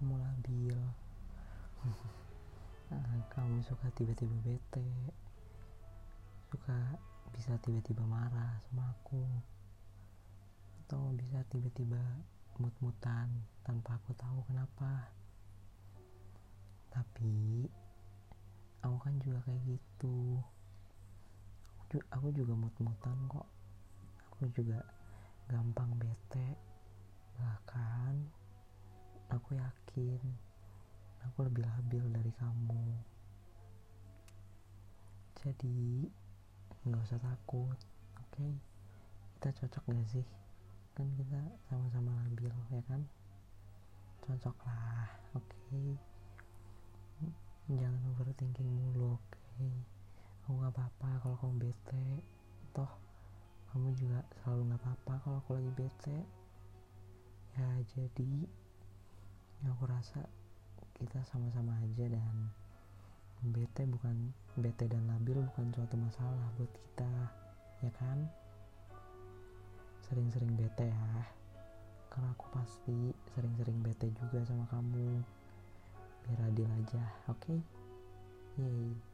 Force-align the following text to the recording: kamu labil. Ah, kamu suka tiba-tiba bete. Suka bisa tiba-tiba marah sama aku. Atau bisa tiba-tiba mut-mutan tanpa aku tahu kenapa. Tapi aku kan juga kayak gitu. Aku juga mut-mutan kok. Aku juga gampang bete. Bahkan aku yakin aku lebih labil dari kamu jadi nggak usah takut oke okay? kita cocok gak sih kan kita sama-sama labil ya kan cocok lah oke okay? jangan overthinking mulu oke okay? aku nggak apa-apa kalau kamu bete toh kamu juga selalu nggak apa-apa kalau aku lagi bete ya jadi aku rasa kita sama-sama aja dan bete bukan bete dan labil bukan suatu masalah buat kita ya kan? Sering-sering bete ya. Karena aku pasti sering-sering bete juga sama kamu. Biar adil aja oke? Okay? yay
kamu 0.00 0.16
labil. 0.16 0.80
Ah, 2.90 3.22
kamu 3.30 3.62
suka 3.62 3.86
tiba-tiba 3.94 4.34
bete. 4.42 4.82
Suka 6.50 6.74
bisa 7.30 7.54
tiba-tiba 7.62 8.02
marah 8.02 8.58
sama 8.66 8.90
aku. 8.96 9.22
Atau 10.82 11.14
bisa 11.14 11.38
tiba-tiba 11.54 12.00
mut-mutan 12.58 13.30
tanpa 13.62 13.94
aku 13.94 14.10
tahu 14.18 14.42
kenapa. 14.50 15.06
Tapi 16.90 17.70
aku 18.82 18.96
kan 19.04 19.14
juga 19.22 19.38
kayak 19.46 19.62
gitu. 19.68 20.40
Aku 22.10 22.34
juga 22.34 22.58
mut-mutan 22.58 23.20
kok. 23.30 23.46
Aku 24.34 24.50
juga 24.50 24.82
gampang 25.46 25.92
bete. 25.94 26.58
Bahkan 27.38 27.99
aku 29.50 29.58
yakin 29.58 30.22
aku 31.26 31.42
lebih 31.42 31.66
labil 31.66 32.04
dari 32.14 32.30
kamu 32.38 32.86
jadi 35.42 36.06
nggak 36.86 37.02
usah 37.02 37.18
takut 37.18 37.74
oke 37.74 38.30
okay? 38.30 38.54
kita 39.34 39.50
cocok 39.50 39.84
gak 39.90 40.06
sih 40.06 40.26
kan 40.94 41.10
kita 41.18 41.42
sama-sama 41.66 42.14
labil 42.22 42.54
ya 42.70 42.82
kan 42.86 43.02
cocok 44.22 44.54
lah 44.62 45.10
oke 45.34 45.42
okay? 45.42 45.98
jangan 47.74 48.06
overthinking 48.14 48.70
mulu 48.70 49.18
oke 49.18 49.34
okay? 49.34 49.74
aku 50.46 50.62
nggak 50.62 50.78
apa-apa 50.78 51.10
kalau 51.26 51.36
kamu 51.42 51.54
bete 51.66 52.06
toh 52.70 52.92
kamu 53.74 53.98
juga 53.98 54.22
selalu 54.38 54.62
nggak 54.70 54.78
apa-apa 54.86 55.14
kalau 55.26 55.36
aku 55.42 55.58
lagi 55.58 55.72
bete 55.74 56.18
ya 57.58 57.66
jadi 57.90 58.46
aku 59.68 59.84
rasa 59.84 60.24
kita 60.96 61.20
sama-sama 61.28 61.76
aja 61.84 62.08
dan 62.08 62.48
bete 63.40 63.84
bukan 63.84 64.32
bete 64.56 64.88
dan 64.88 65.04
labil 65.08 65.40
bukan 65.52 65.68
suatu 65.72 65.96
masalah 66.00 66.46
buat 66.56 66.72
kita 66.72 67.12
ya 67.84 67.90
kan? 68.00 68.18
Sering-sering 70.08 70.56
bete 70.56 70.88
ya. 70.88 71.08
Karena 72.08 72.32
aku 72.32 72.46
pasti 72.56 73.12
sering-sering 73.36 73.84
bete 73.84 74.08
juga 74.16 74.40
sama 74.48 74.64
kamu. 74.72 75.20
Biar 76.24 76.40
adil 76.48 76.68
aja 76.68 77.02
oke? 77.28 77.40
Okay? 77.44 77.58
yay 78.60 79.09